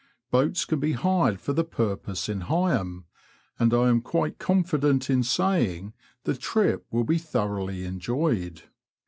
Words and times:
Boats 0.31 0.65
can 0.65 0.79
be 0.79 0.93
hired 0.93 1.39
for 1.39 1.53
the 1.53 1.63
purpose 1.63 2.27
in 2.27 2.41
Heigham, 2.41 3.05
and 3.59 3.71
I 3.71 3.87
am 3.89 4.01
quite 4.01 4.39
confident 4.39 5.11
in 5.11 5.21
saying 5.21 5.93
the 6.23 6.33
trip 6.33 6.87
will 6.89 7.03
be 7.03 7.19
thoroughly 7.19 7.85
enjoyed. 7.85 8.63